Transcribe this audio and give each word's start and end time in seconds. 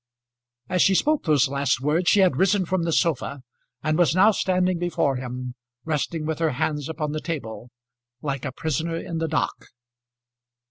As 0.67 0.81
she 0.81 0.95
spoke 0.95 1.25
those 1.25 1.47
last 1.47 1.79
words, 1.79 2.09
she 2.09 2.21
had 2.21 2.35
risen 2.37 2.65
from 2.65 2.85
the 2.85 2.91
sofa, 2.91 3.43
and 3.83 3.99
was 3.99 4.15
now 4.15 4.31
standing 4.31 4.79
before 4.79 5.17
him 5.17 5.53
resting 5.85 6.25
with 6.25 6.39
her 6.39 6.53
hands 6.53 6.89
upon 6.89 7.11
the 7.11 7.21
table, 7.21 7.69
like 8.19 8.43
a 8.43 8.51
prisoner 8.51 8.97
in 8.97 9.19
the 9.19 9.27
dock. 9.27 9.67